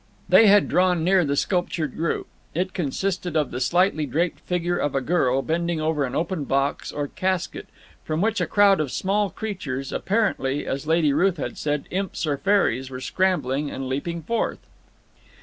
[0.27, 2.25] They had drawn near the sculptured group.
[2.55, 6.91] It consisted of the slightly draped figure of a girl, bending over an open box,
[6.91, 7.67] or casket,
[8.03, 12.39] from which a crowd of small creatures, apparently, as Lady Ruth had said, imps or
[12.39, 14.65] fairies, were scrambling and leaping forth.